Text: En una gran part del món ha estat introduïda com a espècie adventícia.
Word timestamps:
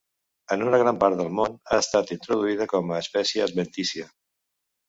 En 0.53 0.63
una 0.67 0.79
gran 0.83 0.97
part 1.03 1.19
del 1.19 1.29
món 1.41 1.53
ha 1.75 1.79
estat 1.83 2.13
introduïda 2.17 2.67
com 2.75 2.95
a 2.97 3.01
espècie 3.05 3.47
adventícia. 3.49 4.09